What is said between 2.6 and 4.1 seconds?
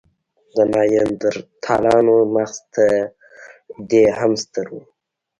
تر دې